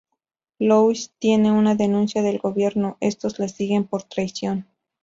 [0.57, 4.65] Lois tiene una denuncia del gobierno, estos la siguen por traición.